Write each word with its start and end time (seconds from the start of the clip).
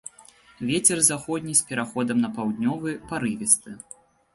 Вецер 0.69 1.01
заходні 1.11 1.53
з 1.61 1.67
пераходам 1.69 2.25
на 2.27 2.35
паўднёвы, 2.41 2.99
парывісты. 3.13 3.81